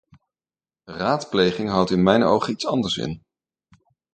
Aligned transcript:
Raadpleging 0.89 1.69
houdt 1.69 1.89
in 1.89 2.03
mijn 2.03 2.23
ogen 2.23 2.53
iets 2.53 2.65
anders 2.65 2.97
in. 2.97 3.23